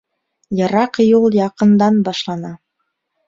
[0.59, 2.53] Йыраҡ юл яҡындан башлана.